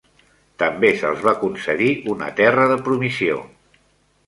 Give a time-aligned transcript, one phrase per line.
[0.63, 3.39] També se'ls va concedir una terra de promissió.